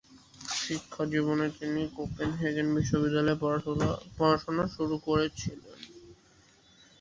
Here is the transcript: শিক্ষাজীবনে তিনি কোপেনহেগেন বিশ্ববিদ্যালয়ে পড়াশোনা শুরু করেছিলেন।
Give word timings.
শিক্ষাজীবনে 0.57 1.47
তিনি 1.57 1.81
কোপেনহেগেন 1.95 2.67
বিশ্ববিদ্যালয়ে 2.75 3.41
পড়াশোনা 4.17 4.65
শুরু 4.75 4.95
করেছিলেন। 5.07 5.79